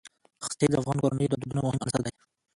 [0.45, 2.11] ښتې د افغان کورنیو د دودونو مهم عنصر دی.